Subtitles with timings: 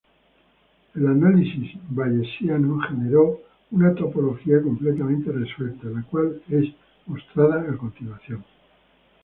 [0.95, 6.71] El análisis bayesiano generó una topología completamente resuelta la cual es
[7.05, 8.43] mostrada a continuación.